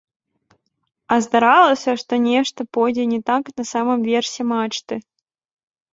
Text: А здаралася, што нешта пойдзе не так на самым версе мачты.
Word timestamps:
А 1.15 1.17
здаралася, 1.25 1.91
што 2.03 2.13
нешта 2.29 2.59
пойдзе 2.77 3.05
не 3.15 3.21
так 3.31 3.43
на 3.61 3.69
самым 3.73 3.99
версе 4.11 4.41
мачты. 4.53 4.95